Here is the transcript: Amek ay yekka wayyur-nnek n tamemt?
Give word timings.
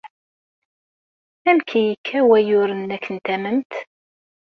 Amek 1.49 1.69
ay 1.77 1.85
yekka 1.87 2.19
wayyur-nnek 2.29 3.05
n 3.13 3.17
tamemt? 3.25 3.73